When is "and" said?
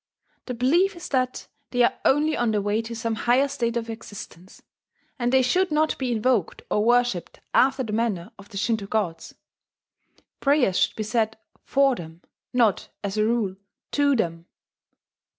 5.19-5.31